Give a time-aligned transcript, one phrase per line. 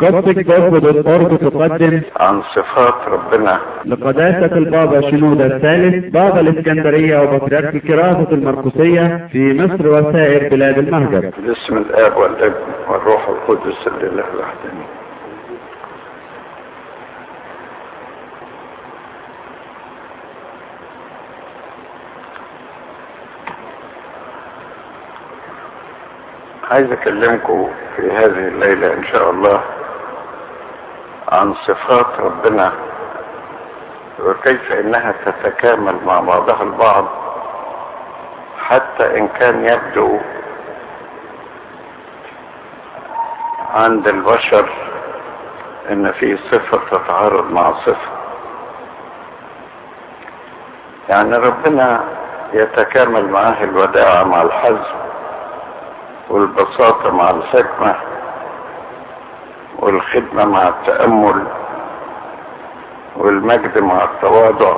[0.00, 3.60] قصة جسد الأرض تقدم عن صفات ربنا.
[3.84, 11.30] لقداسة البابا شنودة الثالث بابا الإسكندرية وبطريرك كراسة المرقسية في مصر وسائر بلاد المهجر.
[11.38, 12.54] باسم الآب والابن
[12.88, 14.84] والروح القدس لله الوحداني
[26.70, 29.62] عايز أكلمكم في هذه الليلة إن شاء الله
[31.32, 32.72] عن صفات ربنا
[34.20, 37.04] وكيف إنها تتكامل مع بعضها البعض
[38.60, 40.18] حتى إن كان يبدو
[43.74, 44.68] عند البشر
[45.90, 48.10] إن في صفة تتعارض مع صفة.
[51.08, 52.04] يعني ربنا
[52.52, 54.98] يتكامل معاه الوداع مع الحزم
[56.30, 57.94] والبساطة مع الحكمة
[59.78, 61.46] والخدمة مع التأمل
[63.16, 64.76] والمجد مع التواضع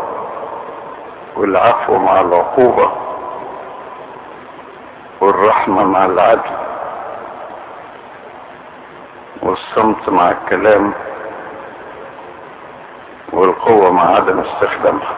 [1.36, 2.90] والعفو مع العقوبة
[5.20, 6.50] والرحمة مع العدل
[9.42, 10.92] والصمت مع الكلام
[13.32, 15.16] والقوة مع عدم استخدامها.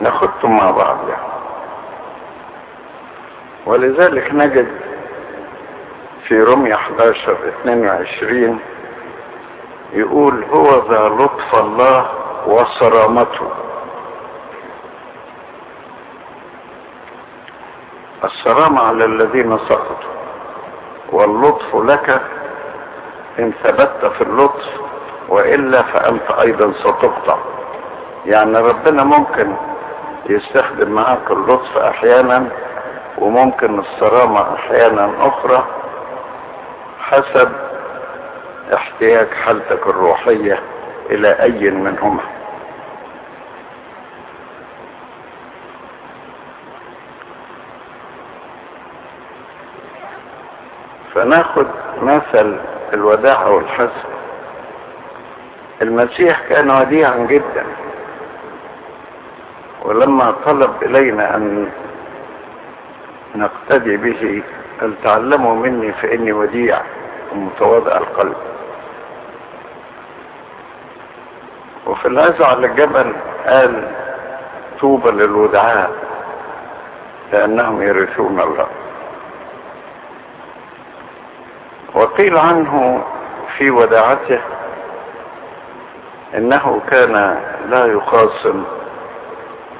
[0.00, 1.30] ناخدهم مع بعض يعني.
[3.66, 4.80] ولذلك نجد
[6.30, 8.60] في رمية 11 22
[9.92, 12.10] يقول هو ذا لطف الله
[12.46, 13.48] وصرامته.
[18.24, 20.10] الصرامة على الذين سقطوا.
[21.12, 22.20] واللطف لك
[23.38, 24.80] إن ثبت في اللطف
[25.28, 27.38] وإلا فأنت أيضا ستقطع.
[28.26, 29.54] يعني ربنا ممكن
[30.28, 32.48] يستخدم معاك اللطف أحيانا
[33.18, 35.79] وممكن الصرامة أحيانا أخرى
[37.10, 37.52] حسب
[38.74, 40.60] احتياج حالتك الروحية
[41.10, 42.20] إلى أي منهما.
[51.14, 51.66] فناخد
[52.02, 52.56] مثل
[52.92, 54.10] الوداع والحزن
[55.82, 57.64] المسيح كان وديعا جدا
[59.82, 61.70] ولما طلب إلينا أن
[63.34, 64.42] نقتدي به
[64.80, 66.80] قال تعلموا مني فإني وديع.
[67.32, 68.36] ومتواضع القلب.
[71.86, 73.14] وفي العزة على الجبل
[73.46, 73.88] قال
[74.80, 75.90] طوبى للودعاء
[77.32, 78.66] لأنهم يرثون الله.
[81.94, 83.04] وقيل عنه
[83.58, 84.40] في وداعته
[86.34, 88.64] إنه كان لا يخاصم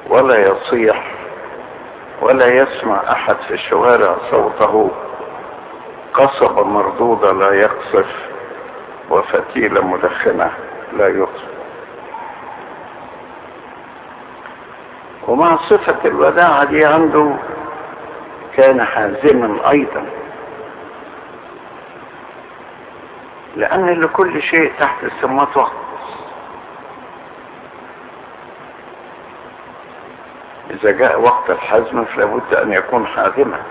[0.08, 1.14] ولا يصيح
[2.20, 4.90] ولا يسمع أحد في الشوارع صوته.
[6.14, 8.06] قصبة مردودة لا يقصف
[9.10, 10.50] وفتيلة مدخنة
[10.92, 11.50] لا يقصف.
[15.28, 17.36] ومع صفة الوداعة دي عنده
[18.56, 20.06] كان حازما أيضا.
[23.56, 25.72] لأن لكل شيء تحت السماوات وقت
[30.70, 33.62] إذا جاء وقت الحزم فلابد أن يكون حازما.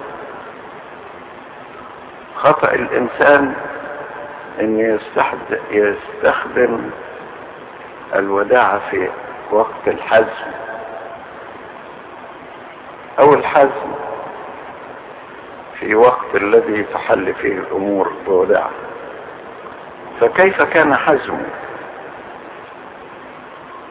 [2.40, 3.54] خطأ الإنسان
[4.62, 5.00] إن
[5.72, 6.90] يستخدم,
[8.16, 9.10] الوداعة في
[9.52, 10.52] وقت الحزم.
[13.20, 13.92] أو الحزم
[15.80, 18.72] في وقت الذي تحل فيه الأمور بوداعه
[20.22, 21.46] فكيف كان حزمه؟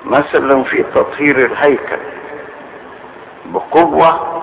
[0.04, 1.98] مثلا في تطهير الهيكل.
[3.46, 4.42] بقوة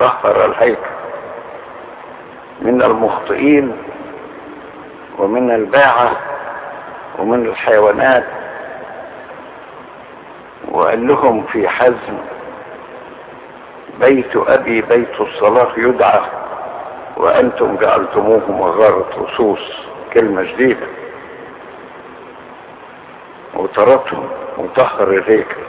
[0.00, 0.95] طهر الهيكل.
[2.62, 3.76] من المخطئين
[5.18, 6.16] ومن الباعة
[7.18, 8.24] ومن الحيوانات.
[10.68, 12.18] وقال لهم في حزم
[14.00, 16.20] بيت أبي بيت الصلاة يدعى
[17.16, 19.72] وأنتم جعلتموه مغارة لصوص
[20.14, 20.86] كلمة جديدة.
[23.54, 24.28] وطردهم
[24.58, 25.60] وطهر الهيكل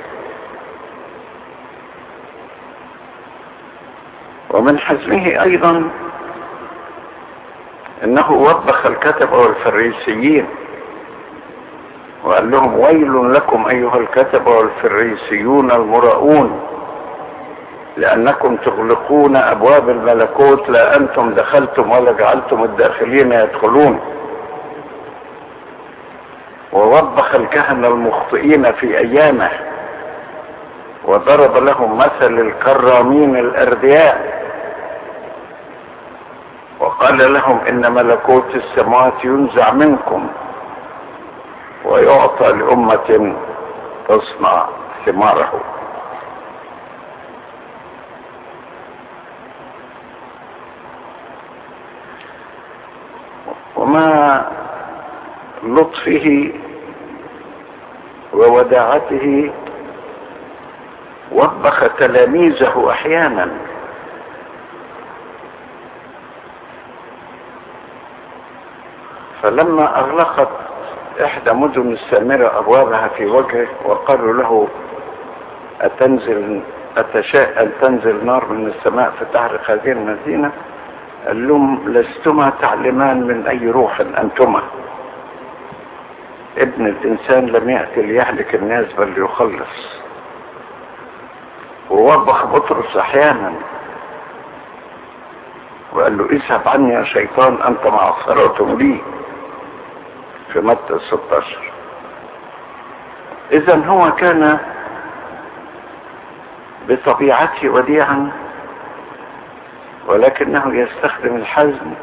[4.49, 5.89] ومن حزمه أيضا
[8.03, 10.45] إنه وبخ الكتبة والفريسيين
[12.23, 16.59] وقال لهم ويل لكم أيها الكتبة والفريسيون المراؤون
[17.97, 23.99] لأنكم تغلقون أبواب الملكوت لا أنتم دخلتم ولا جعلتم الداخلين يدخلون
[26.73, 29.49] ووبخ الكهنة المخطئين في أيامه
[31.05, 34.36] وضرب لهم مثل الكرامين الأردياء
[36.99, 40.27] وقال لهم إن ملكوت السماوات ينزع منكم
[41.85, 43.35] ويعطى لأمة
[44.07, 44.67] تصنع
[45.05, 45.61] ثماره.
[53.75, 54.45] وما
[55.63, 56.51] لطفه
[58.33, 59.51] ووداعته
[61.31, 63.66] وبخ تلاميذه أحيانا.
[69.47, 70.49] فلما أغلقت
[71.23, 74.67] إحدى مدن السامرة أبوابها في وجهه وقالوا له
[75.81, 76.61] اتنزل
[76.97, 80.51] أتشاء أن تنزل نار من السماء فتحرق هذه المدينة؟
[81.27, 84.61] قال لهم لستما تعلمان من أي روح أنتما.
[86.57, 89.99] ابن الإنسان لم يأتي ليهلك الناس بل ليخلص
[91.89, 93.53] ووبخ بطرس أحيانا.
[95.93, 99.01] وقال له اذهب عني يا شيطان أنت معصرة لي.
[100.53, 101.71] في متى 16
[103.51, 104.59] إذا هو كان
[106.89, 108.31] بطبيعته وديعا
[110.07, 111.93] ولكنه يستخدم الحزم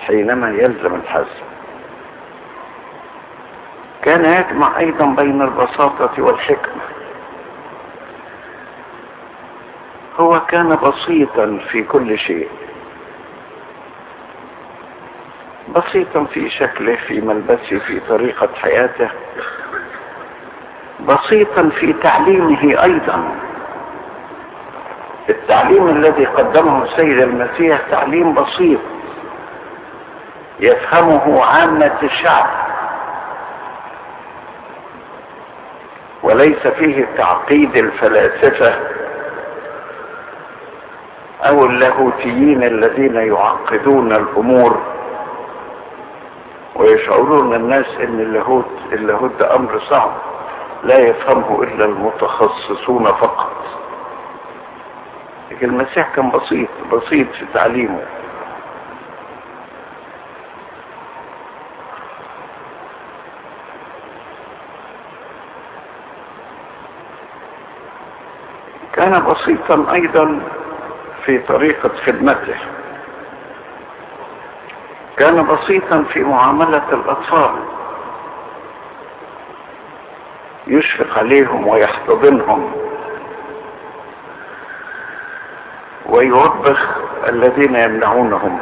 [0.00, 1.48] حينما يلزم الحزم.
[4.02, 6.82] كان يجمع أيضا بين البساطة والحكمة.
[10.20, 12.48] هو كان بسيطا في كل شيء.
[15.74, 19.08] بسيطا في شكله في ملبسه في طريقة حياته.
[21.00, 23.34] بسيطا في تعليمه أيضا.
[25.28, 28.80] التعليم الذي قدمه السيد المسيح تعليم بسيط.
[30.60, 32.46] يفهمه عامة الشعب.
[36.22, 38.74] وليس فيه تعقيد الفلاسفة
[41.42, 44.82] أو اللاهوتيين الذين يعقدون الأمور.
[46.78, 50.10] ويشعرون الناس إن اللاهوت اللاهوت ده أمر صعب
[50.84, 53.52] لا يفهمه إلا المتخصصون فقط.
[55.50, 58.02] لكن المسيح كان بسيط بسيط في تعليمه.
[68.92, 70.40] كان بسيطا أيضا
[71.24, 72.56] في طريقة خدمته.
[75.18, 77.50] كان بسيطا في معاملة الأطفال.
[80.66, 82.72] يشفق عليهم ويحتضنهم.
[86.06, 86.96] ويوبخ
[87.28, 88.60] الذين يمنعونهم.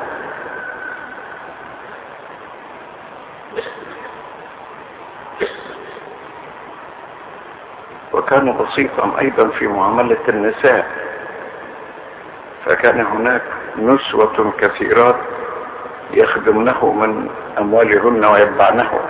[8.12, 10.90] وكان بسيطا أيضا في معاملة النساء.
[12.64, 13.42] فكان هناك
[13.78, 15.16] نسوة كثيرات
[16.16, 17.28] يخدمنه من
[17.58, 19.00] أموالهن ويتبعنه.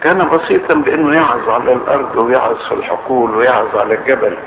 [0.00, 4.38] كان بسيطا بأنه يعظ على الأرض ويعظ في الحقول ويعظ على الجبل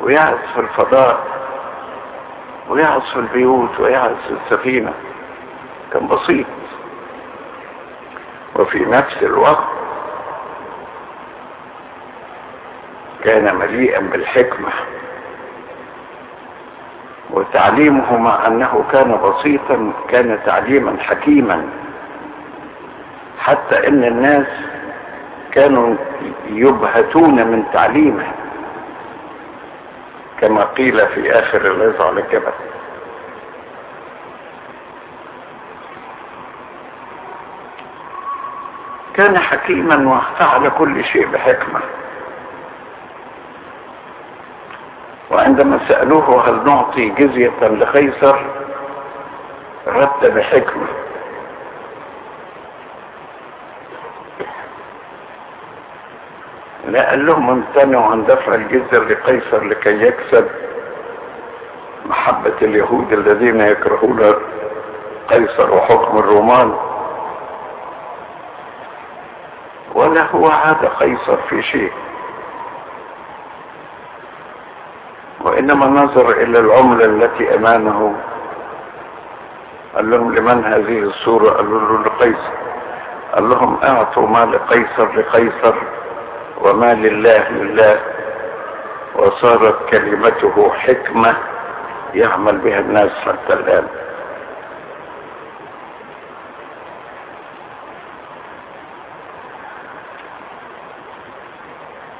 [0.00, 1.26] ويعظ في الفضاء
[2.68, 4.92] ويعظ في البيوت ويعظ في السفينة.
[5.92, 6.46] كان بسيط.
[8.56, 9.68] وفي نفس الوقت
[13.24, 14.72] كان مليئا بالحكمة.
[17.32, 21.68] وتعليمه مع أنه كان بسيطا كان تعليما حكيما.
[23.38, 24.46] حتى إن الناس
[25.52, 25.94] كانوا
[26.46, 28.32] يبهتون من تعليمه
[30.40, 32.52] كما قيل في آخر العظة على الجبل
[39.14, 41.80] كان حكيما وفعل كل شيء بحكمة.
[45.32, 48.36] وعندما سألوه هل نعطي جزية لقيصر
[49.86, 50.86] رد بحكمة.
[56.88, 60.48] لا قال لهم امتنعوا عن دفع الجزية لقيصر لكي يكسب
[62.06, 64.34] محبة اليهود الذين يكرهون
[65.28, 66.74] قيصر وحكم الرومان.
[69.94, 71.92] ولا هو عاد قيصر في شيء.
[75.62, 78.14] وإنما نظر إلى العملة التي أمامه
[79.94, 82.52] قال لهم لمن هذه الصورة؟ قالوا له لقيصر
[83.34, 85.74] قال لهم أعطوا ما لقيصر لقيصر
[86.60, 88.00] وما لله لله
[89.14, 91.36] وصارت كلمته حكمة
[92.14, 93.86] يعمل بها الناس حتى الآن.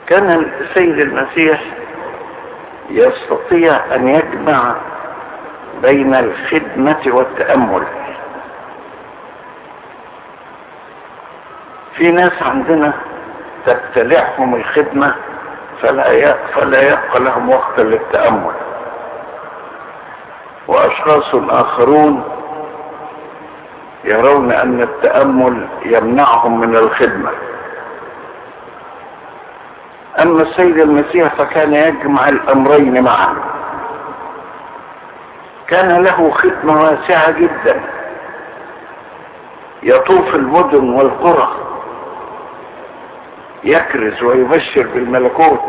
[0.06, 0.30] كان
[0.60, 1.81] السيد المسيح
[2.92, 4.74] يستطيع يجمع يجمع
[5.82, 7.82] بين الخدمة والتأمل.
[11.96, 12.92] في ناس عندنا
[13.66, 15.14] تبتلعهم الخدمة
[15.82, 18.52] فلا فلا يبقى لهم وقت للتأمل.
[20.68, 22.24] وأشخاص آخرون
[24.04, 27.30] يرون أن التأمل يمنعهم من الخدمة.
[30.22, 33.34] أما السيد المسيح فكان يجمع الأمرين معا
[35.68, 37.80] كان له خدمة واسعة جدا.
[39.82, 41.48] يطوف المدن والقرى.
[43.64, 45.60] يكرز ويبشر بالملكوت.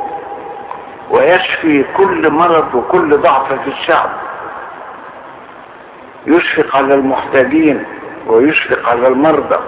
[1.11, 4.09] ويشفي كل مرض وكل ضعف في الشعب.
[6.27, 7.85] يشفق على المحتاجين
[8.27, 9.59] ويشفق على المرضى.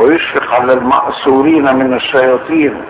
[0.00, 2.84] ويشفق على المأسورين من الشياطين.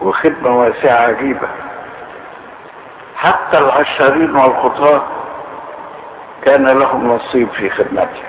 [0.00, 1.48] وخدمة واسعة عجيبة.
[3.16, 5.02] حتى العشارين والخطاة
[6.42, 8.22] كان لهم نصيب في خدمته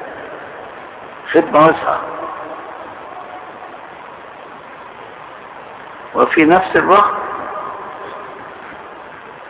[1.31, 2.00] خدمة واسعة.
[6.15, 7.13] وفي نفس الوقت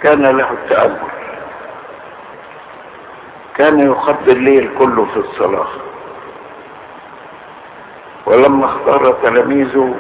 [0.04, 1.21] كان له التأمل.
[3.62, 5.68] كان يقضي الليل كله في الصلاة.
[8.26, 9.96] ولما اختار تلاميذه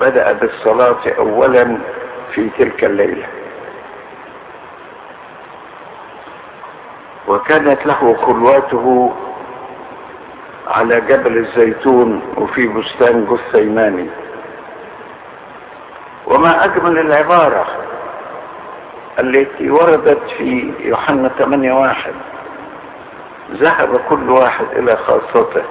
[0.00, 1.78] بدأ بالصلاة أولا
[2.34, 3.26] في تلك الليلة.
[7.28, 9.12] وكانت له خلواته
[10.66, 14.10] على جبل الزيتون وفي بستان جثيماني.
[16.26, 17.66] وما أجمل العبارة
[19.18, 22.14] التي وردت في يوحنا 8 واحد.
[23.52, 25.62] ذهب كل واحد إلى خاصته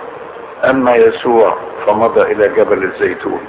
[0.63, 3.41] أما يسوع فمضى إلى جبل الزيتون.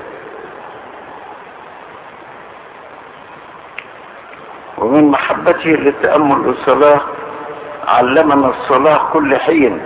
[4.79, 7.01] ومن محبته للتأمل والصلاة
[7.87, 9.83] علمنا الصلاة كل حين.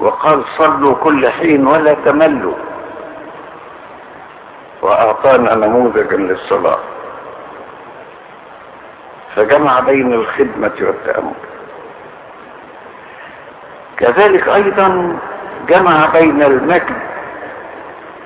[0.00, 2.54] وقال صلوا كل حين ولا تملوا.
[4.82, 6.78] وأعطانا نموذجا للصلاة.
[9.36, 11.47] فجمع بين الخدمة والتأمل.
[13.98, 15.18] كذلك أيضا
[15.68, 16.96] جمع بين المجد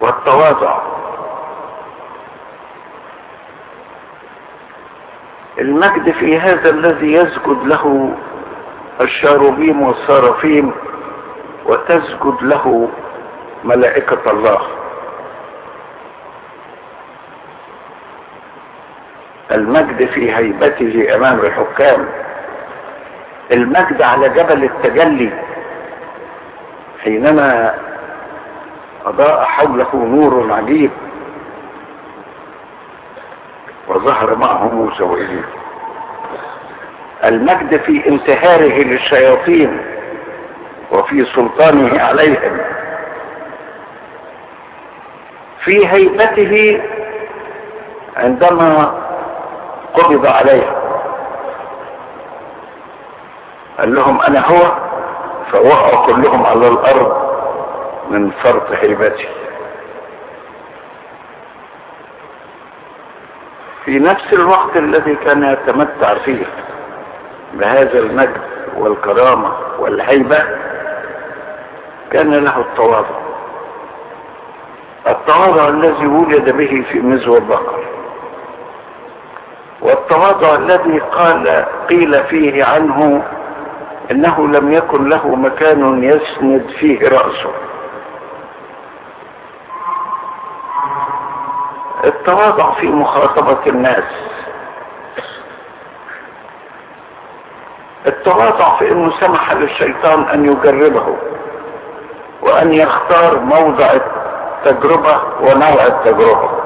[0.01, 0.79] والتواضع.
[5.59, 8.15] المجد في هذا الذي يسجد له
[9.01, 10.73] الشاروبيم والصرافيم
[11.67, 12.89] وتسجد له
[13.65, 14.61] ملائكة الله.
[19.53, 22.09] المجد في هيبته أمام الحكام.
[23.53, 25.33] المجد على جبل التجلي.
[27.05, 27.75] حينما
[29.07, 30.91] أضاء حوله نور عجيب
[33.89, 35.45] وظهر معه موسى وإليه
[37.25, 39.81] المجد في انتهاره للشياطين
[40.93, 42.59] وفي سلطانه عليهم.
[45.65, 46.83] في هيبته
[48.17, 48.95] عندما
[49.95, 50.77] قبض عليه.
[53.79, 54.92] قال لهم أنا هو؟
[55.53, 57.33] فوقعوا كلهم على الأرض
[58.11, 59.29] من فرط هيبته.
[63.85, 66.47] في نفس الوقت الذي كان يتمتع فيه
[67.55, 68.41] بهذا المجد
[68.77, 70.43] والكرامة والهيبة
[72.11, 73.23] كان له التواضع.
[75.07, 77.85] التواضع الذي ولد به في مزوى البقر.
[79.81, 83.23] والتواضع الذي قال قيل فيه عنه
[84.11, 87.53] إنه لم يكن له مكان يسند فيه رأسه.
[92.05, 94.05] التواضع في مخاطبة الناس.
[98.07, 101.17] التواضع في إنه سمح للشيطان أن يجربه
[102.43, 103.93] وأن يختار موضع
[104.67, 106.62] التجربة ونوع التجربة.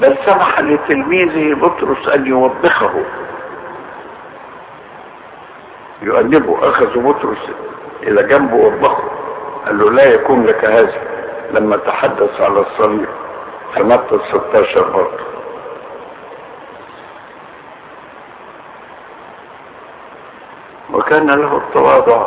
[0.00, 3.04] بل سمح لتلميذه بطرس أن يوبخه.
[6.02, 7.50] يؤنبه أخذ بطرس
[8.02, 9.10] إلى جنبه وبخه
[9.66, 11.02] قال له لا يكون لك هذا.
[11.50, 13.08] لما تحدث على الصليب
[13.74, 15.24] في متى 16 برضه
[20.92, 22.26] وكان له التواضع.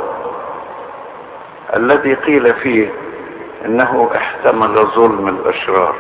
[1.76, 2.90] الذي قيل فيه
[3.66, 5.96] إنه احتمل ظلم الأشرار.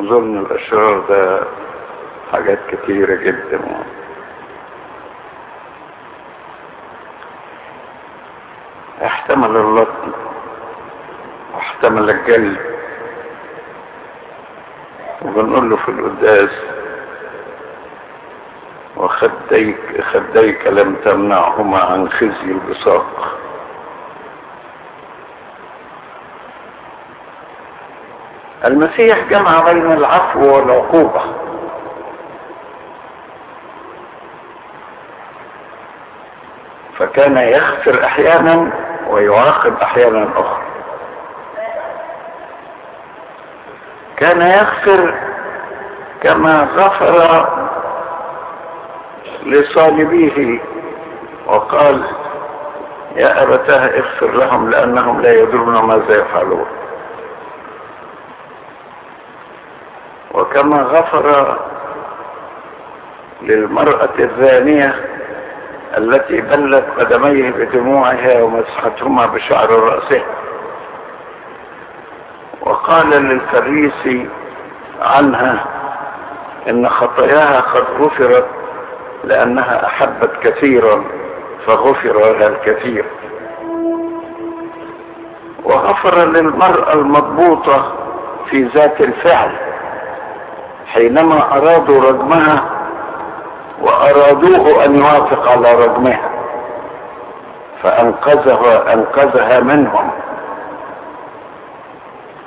[0.00, 1.42] ظلم الأشرار ده
[2.32, 3.60] حاجات كتيرة جدا.
[9.04, 10.12] احتمل اللطم
[11.54, 12.58] واحتمل الجلد
[15.22, 16.50] وبنقول له في القداس
[18.96, 23.38] وخديك خديك لم تمنعهما عن خزي البصاق.
[28.64, 31.20] المسيح جمع بين العفو والعقوبة.
[36.98, 38.72] فكان يغفر أحيانا
[39.08, 40.62] ويعاقب أحيانا أخرى.
[44.16, 45.14] كان يغفر
[46.22, 47.46] كما غفر
[49.46, 50.60] لصالبيه
[51.46, 52.02] وقال
[53.16, 56.66] يا أبتاه اغفر لهم لأنهم لا يدرون ماذا يفعلون.
[60.50, 61.56] وكما غفر
[63.42, 64.94] للمرأة الزانية
[65.98, 70.24] التي بلت قدميه بدموعها ومسحتهما بشعر رأسها
[72.60, 74.28] وقال للفريسي
[75.00, 75.64] عنها
[76.68, 78.46] إن خطاياها قد غفرت
[79.24, 81.04] لأنها أحبت كثيرا
[81.66, 83.04] فغفر لها الكثير.
[85.64, 87.92] وغفر للمرأة المضبوطة
[88.50, 89.69] في ذات الفعل.
[90.92, 92.64] حينما أرادوا رجمها
[93.80, 96.30] وأرادوه أن يوافق على رجمها
[97.82, 100.10] فانقذها أنقذها منهم.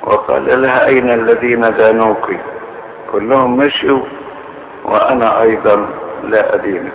[0.02, 2.30] وقال لها أين الذين دانوك
[3.12, 4.00] كلهم مشوا
[4.84, 5.88] وأنا أيضا
[6.24, 6.92] لا ادينك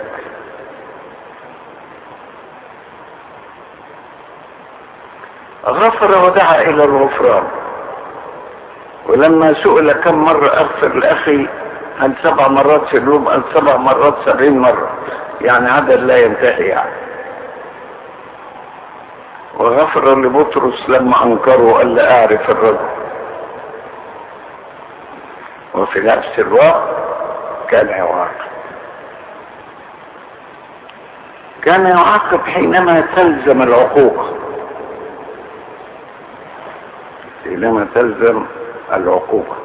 [5.66, 7.59] غفر ودعا إلى الغفران.
[9.06, 11.46] ولما سئل كم مرة أغفر لأخي
[11.98, 14.90] هل سبع مرات في اليوم؟ هل سبع مرات سبعين مرة.
[15.40, 16.94] يعني عدد لا ينتهي يعني.
[19.56, 22.88] وغفر لبطرس لما أنكره قال لا أعرف الرجل.
[25.74, 26.96] وفي نفس الوقت
[27.68, 28.50] كان يعاقب.
[31.62, 34.24] كان يعاقب حينما تلزم العقوبة
[37.44, 38.44] حينما تلزم
[38.92, 39.56] العقوبة.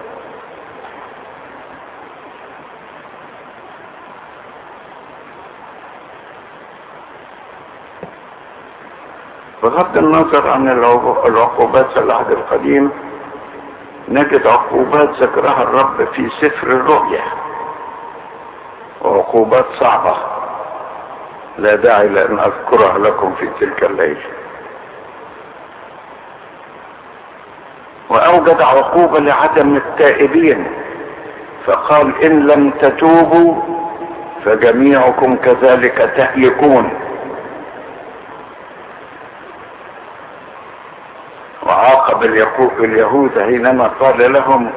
[9.63, 10.69] بغض النظر عن
[11.25, 12.91] العقوبات في العهد القديم
[14.09, 17.23] نجد عقوبات ذكرها الرب في سفر الرؤيا.
[19.01, 20.15] وعقوبات صعبة.
[21.57, 24.44] لا داعي لأن أذكرها لكم في تلك الليلة.
[28.09, 30.65] وأوجد عقوبة لعدم التائبين
[31.65, 33.61] فقال إن لم تتوبوا
[34.45, 36.89] فجميعكم كذلك تهلكون.
[41.63, 42.23] وعاقب
[42.79, 44.71] اليهود حينما قال لهم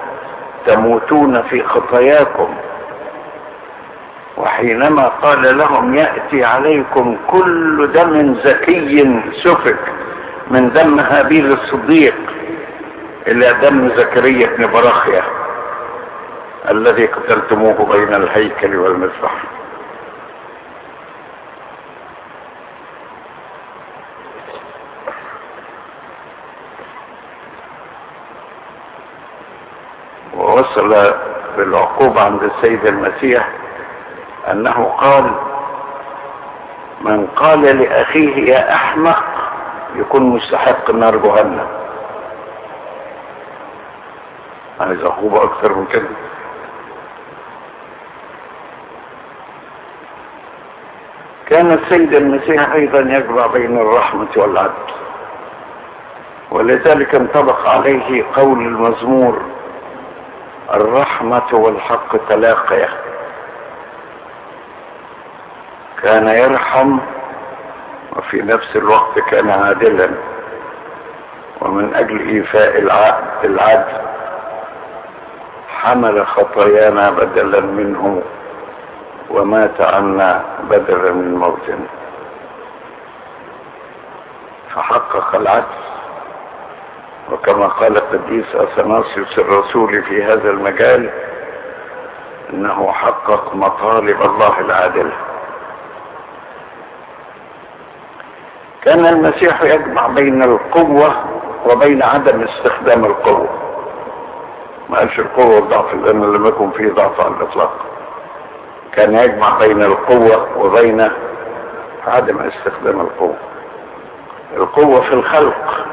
[0.67, 2.55] تموتون في خطاياكم.
[4.37, 9.79] وحينما قال لهم يأتي عليكم كل دم زكي سفك
[10.51, 12.15] من دم هابيل الصديق.
[13.29, 15.23] إلى دم زكريا بن براخيا
[16.71, 19.33] الذي قتلتموه بين الهيكل والمذبح.
[30.37, 31.15] ووصل
[31.57, 33.49] بالعقوبة عند السيد المسيح
[34.51, 35.31] أنه قال
[37.01, 39.25] من قال لأخيه يا أحمق
[39.97, 41.67] يكون مستحق نار جهنم
[44.81, 46.09] عايز عقوبة أكثر من كده.
[51.49, 54.73] كان السيد المسيح أيضا يجمع بين الرحمة والعدل
[56.51, 59.43] ولذلك انطبق عليه قول المزمور
[60.75, 62.89] الرحمة والحق تلاقيا.
[66.03, 66.99] كان يرحم
[68.17, 70.11] وفي نفس الوقت كان عادلا
[71.61, 72.79] ومن أجل إيفاء
[73.45, 74.08] العدل
[75.79, 78.23] حمل خطايانا بدلا منه
[79.31, 81.87] ومات عنا بدلا من موتنا
[84.75, 85.79] فحقق العدل.
[87.33, 91.11] وكما قال القديس اثناسيوس الرسول في هذا المجال
[92.53, 95.13] إنه حقق مطالب الله العادله
[98.83, 101.25] كان المسيح يجمع بين القوة
[101.67, 103.68] وبين عدم استخدام القوة.
[104.89, 107.73] ما قالش القوة والضعف لأن لم يكن فيه ضعف على الإطلاق.
[108.93, 111.11] كان يجمع بين القوة وبين
[112.07, 113.37] عدم استخدام القوة.
[114.57, 115.87] القوة في الخلق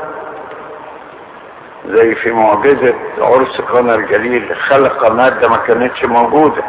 [1.87, 6.63] زي في معجزة عرس قنا الجليل خلق مادة ما كانتش موجودة.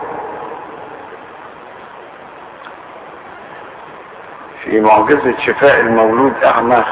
[4.63, 6.85] في معجزة شفاء المولود أعمى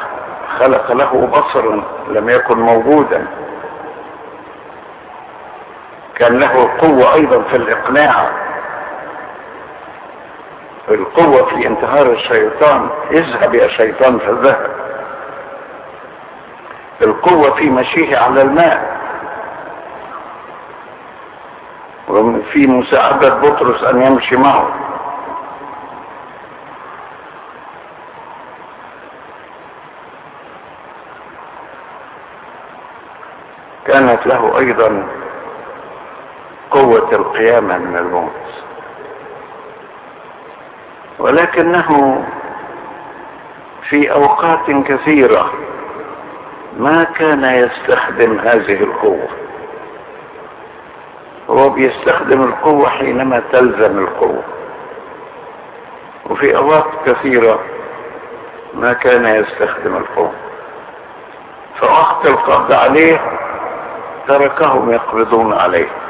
[0.59, 3.27] خلق له بصرا لم يكن موجودا.
[6.25, 8.29] كان له قوة أيضا في الإقناع.
[10.89, 14.71] القوة في انتهار الشيطان اذهب يا شيطان فذهب
[17.01, 18.95] القوة في مشيه على الماء.
[22.09, 24.69] وفي مساعدة بطرس أن يمشي معه.
[33.87, 35.07] كانت له أيضا
[36.75, 38.31] قوة القيامة من الموت.
[41.19, 42.23] ولكنه
[43.89, 45.51] في أوقات كثيرة
[46.77, 49.27] ما كان يستخدم هذه القوة.
[51.49, 54.43] هو بيستخدم القوة حينما تلزم القوة.
[56.29, 57.59] وفي أوقات كثيرة
[58.73, 60.33] ما كان يستخدم القوة.
[61.79, 63.21] فوقت القبض عليه
[64.27, 66.04] تركهم يقبضون عليه.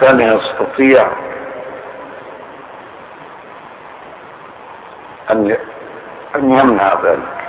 [0.00, 1.08] وكان يستطيع
[5.30, 5.56] أن
[6.36, 7.48] أن يمنع ذلك.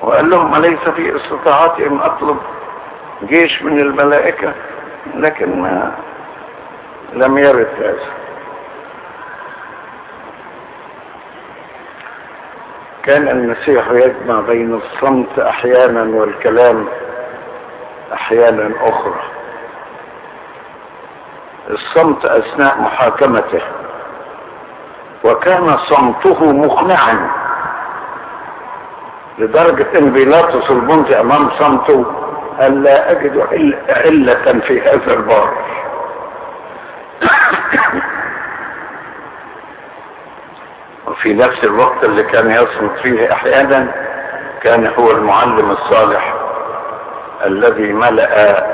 [0.00, 2.38] وقال لهم أليس في استطاعتي أن أطلب
[3.22, 4.52] جيش من الملائكة؟
[5.14, 5.92] لكن ما
[7.12, 8.12] لم يرد هذا.
[13.02, 16.88] كان المسيح يجمع بين الصمت أحيانا والكلام
[18.12, 19.37] أحيانا أخرى.
[21.70, 23.60] الصمت أثناء محاكمته
[25.24, 27.30] وكان صمته مقنعا
[29.38, 32.06] لدرجة إن بيلاطس البنطي أمام صمته
[32.60, 33.38] قال لا أجد
[33.88, 35.54] علة في هذا البار.
[41.08, 43.92] وفي نفس الوقت اللي كان يصمت فيه أحيانا
[44.62, 46.34] كان هو المعلم الصالح
[47.46, 48.66] الذي ملأ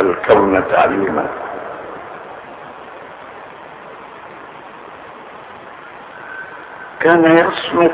[0.00, 1.26] الكون تعليما.
[7.10, 7.92] كان يصمت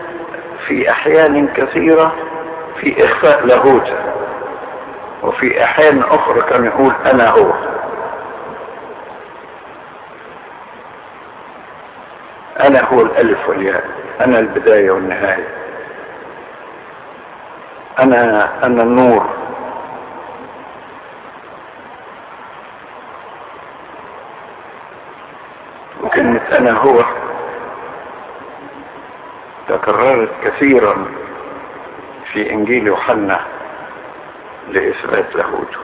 [0.67, 2.15] في أحيان كثيرة
[2.81, 3.97] في إخفاء لاهوته
[5.23, 7.53] وفي أحيان أخرى كان يقول أنا هو.
[12.61, 13.85] أنا هو الألف والياء
[14.21, 15.49] أنا البداية والنهاية.
[17.99, 19.27] أنا أنا النور.
[26.03, 27.05] وكلمة أنا هو
[29.69, 31.07] تكررت كثيرا
[32.33, 33.41] في إنجيل يوحنا
[34.69, 35.79] لإثبات لاهوته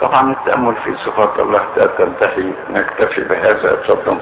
[0.00, 1.64] طبعا التأمل في صفات الله
[1.98, 2.52] تنتهي.
[2.70, 3.72] نكتفي بهذا.
[3.74, 4.18] اتفضل